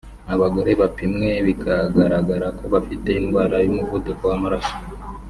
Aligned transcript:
Abagore 0.33 0.71
bapimwe 0.81 1.29
bikagaragara 1.47 2.47
ko 2.57 2.63
bafite 2.73 3.09
indwara 3.21 3.55
y’umuvuduko 3.63 4.21
w’amaraso 4.31 4.75